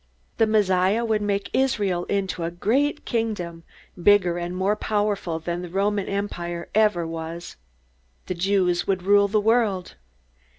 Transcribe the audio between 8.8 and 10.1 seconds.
would rule the world.